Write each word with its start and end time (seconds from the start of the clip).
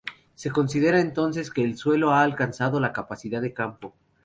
Se 0.33 0.49
considera 0.49 0.99
entonces 0.99 1.51
que 1.51 1.63
el 1.63 1.77
suelo 1.77 2.09
ha 2.09 2.23
alcanzado 2.23 2.79
la 2.79 2.91
"capacidad 2.91 3.39
de 3.39 3.53
campo". 3.53 3.93